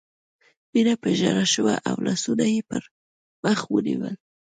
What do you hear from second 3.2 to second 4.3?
مخ ونیول